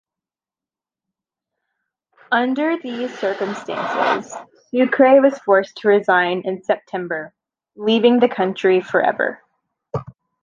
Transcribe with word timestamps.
Under 2.31 2.75
these 2.75 3.15
circumstances, 3.19 4.33
Sucre 4.71 5.21
was 5.21 5.37
forced 5.37 5.77
to 5.77 5.89
resign 5.89 6.41
in 6.43 6.63
September, 6.63 7.35
leaving 7.75 8.19
the 8.19 8.27
country 8.27 8.81
forever. 8.81 9.43